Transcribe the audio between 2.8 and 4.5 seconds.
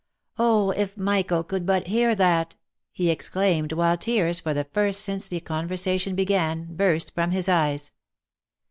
he exclaimed, while tears,